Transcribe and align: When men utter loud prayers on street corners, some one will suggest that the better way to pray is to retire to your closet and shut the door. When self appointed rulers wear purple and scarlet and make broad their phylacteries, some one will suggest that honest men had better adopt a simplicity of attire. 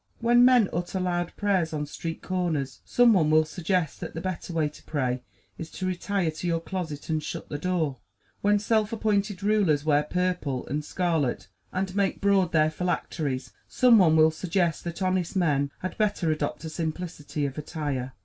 When 0.19 0.43
men 0.43 0.67
utter 0.73 0.99
loud 0.99 1.31
prayers 1.37 1.73
on 1.73 1.85
street 1.85 2.23
corners, 2.23 2.79
some 2.83 3.13
one 3.13 3.29
will 3.29 3.45
suggest 3.45 3.99
that 3.99 4.15
the 4.15 4.19
better 4.19 4.51
way 4.51 4.67
to 4.67 4.81
pray 4.85 5.21
is 5.59 5.69
to 5.73 5.85
retire 5.85 6.31
to 6.31 6.47
your 6.47 6.59
closet 6.59 7.07
and 7.09 7.21
shut 7.21 7.49
the 7.49 7.59
door. 7.59 7.97
When 8.41 8.57
self 8.57 8.91
appointed 8.91 9.43
rulers 9.43 9.85
wear 9.85 10.01
purple 10.01 10.65
and 10.65 10.83
scarlet 10.83 11.49
and 11.71 11.95
make 11.95 12.19
broad 12.19 12.51
their 12.51 12.71
phylacteries, 12.71 13.51
some 13.67 13.99
one 13.99 14.15
will 14.17 14.31
suggest 14.31 14.83
that 14.85 15.03
honest 15.03 15.35
men 15.35 15.69
had 15.81 15.99
better 15.99 16.31
adopt 16.31 16.65
a 16.65 16.69
simplicity 16.71 17.45
of 17.45 17.59
attire. 17.59 18.13